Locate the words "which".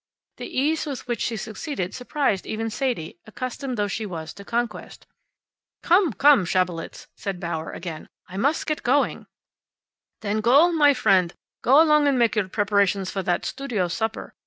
1.07-1.21